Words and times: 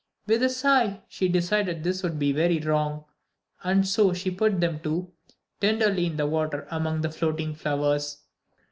With 0.25 0.41
a 0.41 0.49
sigh 0.49 1.03
she 1.07 1.27
decided 1.29 1.83
this 1.83 2.01
would 2.01 2.17
be 2.17 2.31
very 2.31 2.57
wrong, 2.57 3.05
and 3.63 3.87
so 3.87 4.13
she 4.13 4.31
put 4.31 4.59
them, 4.59 4.79
too, 4.79 5.11
tenderly 5.59 6.07
in 6.07 6.17
the 6.17 6.25
water 6.25 6.67
among 6.71 7.01
the 7.01 7.11
floating 7.11 7.53
flowers. 7.53 8.17